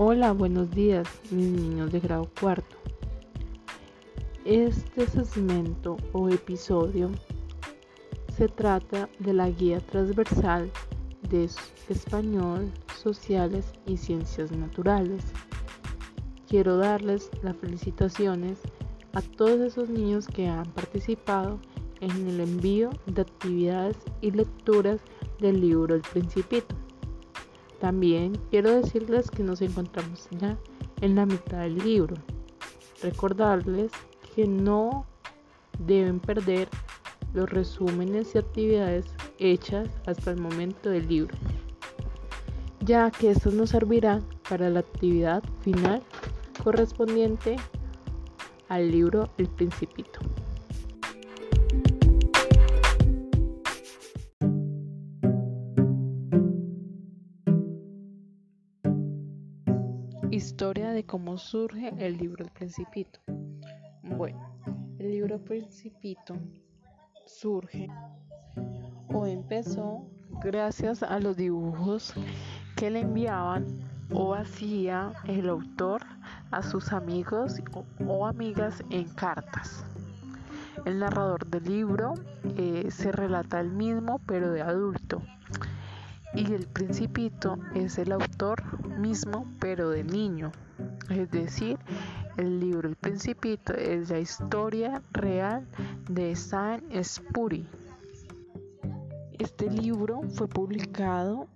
[0.00, 2.76] Hola, buenos días, mis niños de grado cuarto.
[4.44, 7.10] Este segmento o episodio
[8.36, 10.70] se trata de la guía transversal
[11.28, 11.50] de
[11.88, 15.24] español, sociales y ciencias naturales.
[16.46, 18.60] Quiero darles las felicitaciones
[19.14, 21.58] a todos esos niños que han participado
[21.98, 25.00] en el envío de actividades y lecturas
[25.40, 26.76] del libro El Principito.
[27.80, 30.58] También quiero decirles que nos encontramos ya
[31.00, 32.16] en la mitad del libro.
[33.02, 33.92] Recordarles
[34.34, 35.06] que no
[35.78, 36.68] deben perder
[37.34, 39.06] los resúmenes y actividades
[39.38, 41.36] hechas hasta el momento del libro,
[42.80, 46.02] ya que estos nos servirán para la actividad final
[46.62, 47.56] correspondiente
[48.68, 50.20] al libro El Principito.
[60.30, 63.18] Historia de cómo surge el libro El Principito.
[64.02, 64.38] Bueno,
[64.98, 66.36] el libro Principito
[67.24, 67.88] surge
[69.08, 70.06] o empezó
[70.42, 72.12] gracias a los dibujos
[72.76, 73.66] que le enviaban
[74.12, 76.02] o hacía el autor
[76.50, 77.54] a sus amigos
[78.06, 79.82] o amigas en cartas.
[80.84, 82.12] El narrador del libro
[82.58, 85.22] eh, se relata el mismo pero de adulto
[86.34, 88.62] y el principito es el autor
[88.98, 90.52] mismo pero de niño.
[91.10, 91.78] Es decir,
[92.36, 95.66] el libro El Principito es la historia real
[96.10, 97.66] de Saint Spuri.
[99.38, 101.46] Este libro fue publicado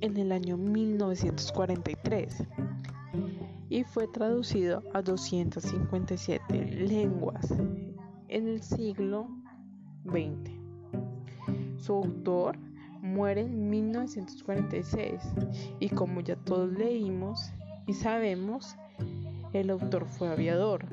[0.00, 2.44] en el año 1943
[3.68, 7.52] y fue traducido a 257 lenguas
[8.28, 9.28] en el siglo
[10.04, 10.50] XX.
[11.78, 12.58] Su autor
[13.02, 15.20] muere en 1946
[15.78, 17.50] y como ya todos leímos
[17.86, 18.76] y sabemos,
[19.52, 20.86] el autor fue aviador.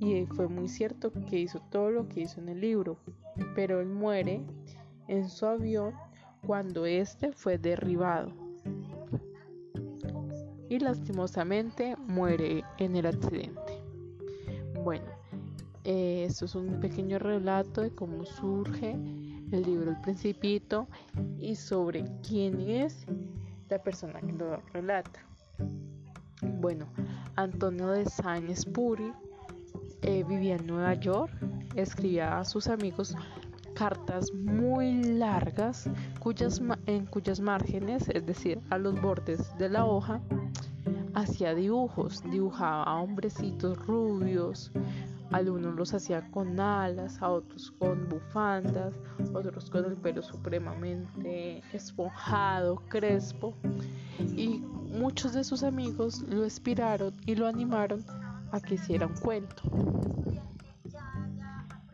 [0.00, 2.98] Y fue muy cierto que hizo todo lo que hizo en el libro,
[3.54, 4.40] pero él muere
[5.06, 5.94] en su avión
[6.44, 8.32] cuando éste fue derribado.
[10.68, 13.78] Y lastimosamente muere en el accidente.
[14.82, 15.06] Bueno,
[15.84, 18.96] eh, esto es un pequeño relato de cómo surge
[19.52, 20.86] el libro El Principito
[21.38, 23.06] y sobre quién es
[23.68, 25.20] la persona que lo relata.
[26.42, 26.86] Bueno,
[27.36, 29.12] Antonio de Saint-Exupéry
[30.02, 31.32] eh, vivía en Nueva York,
[31.76, 33.14] escribía a sus amigos
[33.74, 35.88] cartas muy largas
[36.18, 40.20] cuyas, en cuyas márgenes, es decir, a los bordes de la hoja,
[41.14, 44.72] hacía dibujos, dibujaba a hombrecitos rubios,
[45.32, 48.94] algunos los hacía con alas, a otros con bufandas,
[49.32, 53.54] otros con el pelo supremamente esponjado, crespo.
[54.36, 58.04] Y muchos de sus amigos lo inspiraron y lo animaron
[58.52, 59.62] a que hiciera un cuento.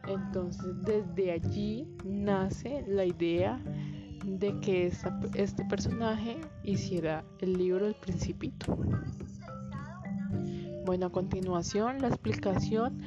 [0.06, 3.60] Entonces desde allí nace la idea
[4.24, 4.92] de que
[5.34, 8.76] este personaje hiciera el libro El Principito.
[10.84, 13.02] Bueno, a continuación la explicación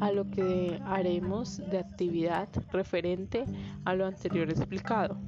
[0.00, 3.44] a lo que haremos de actividad referente
[3.84, 5.18] a lo anterior explicado.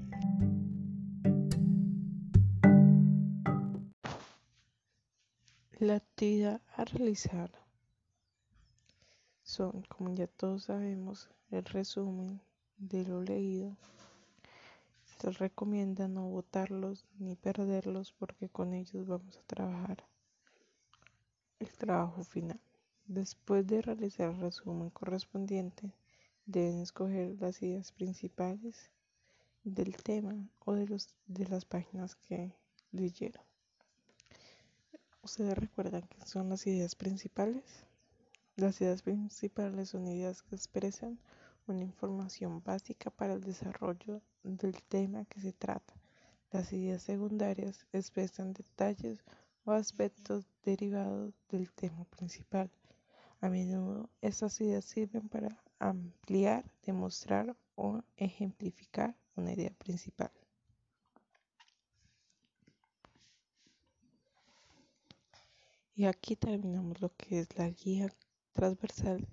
[5.78, 7.50] La actividad a realizar
[9.42, 12.40] son, como ya todos sabemos, el resumen
[12.76, 13.76] de lo leído.
[15.04, 20.04] Se recomienda no votarlos ni perderlos porque con ellos vamos a trabajar
[21.60, 22.60] el trabajo final.
[23.08, 25.94] Después de realizar el resumen correspondiente,
[26.44, 28.90] deben escoger las ideas principales
[29.64, 30.34] del tema
[30.66, 32.52] o de, los, de las páginas que
[32.92, 33.42] leyeron.
[35.22, 37.64] ¿Ustedes recuerdan qué son las ideas principales?
[38.56, 41.18] Las ideas principales son ideas que expresan
[41.66, 45.94] una información básica para el desarrollo del tema que se trata.
[46.52, 49.24] Las ideas secundarias expresan detalles
[49.64, 52.70] o aspectos derivados del tema principal.
[53.40, 60.32] A menudo estas ideas sirven para ampliar, demostrar o ejemplificar una idea principal.
[65.94, 68.12] Y aquí terminamos lo que es la guía
[68.52, 69.26] transversal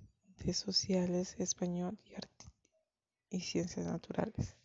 [0.44, 4.56] de sociales, español y, y ciencias naturales.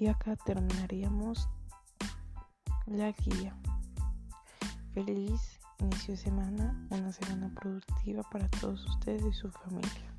[0.00, 1.46] Y acá terminaríamos
[2.86, 3.54] la guía.
[4.94, 10.09] Feliz inicio de semana, una semana productiva para todos ustedes y su familia.